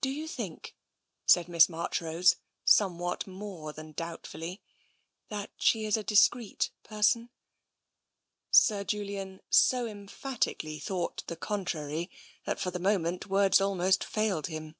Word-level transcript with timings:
Do 0.00 0.08
you 0.08 0.28
think," 0.28 0.76
said 1.26 1.48
Miss 1.48 1.68
Marchrose, 1.68 2.36
somewhat 2.64 3.26
more 3.26 3.72
than 3.72 3.90
doubtfully," 3.90 4.62
that 5.30 5.50
she 5.58 5.84
is 5.84 5.96
a 5.96 6.04
discreet 6.04 6.70
person?" 6.84 7.30
Sir 8.68 8.84
Julian 8.84 9.40
so 9.50 9.84
emphatically 9.84 10.78
thought 10.78 11.24
the 11.26 11.34
contrary 11.34 12.08
that 12.44 12.60
for 12.60 12.70
the 12.70 12.78
moment 12.78 13.26
words 13.26 13.60
almost 13.60 14.04
failed 14.04 14.46
him. 14.46 14.76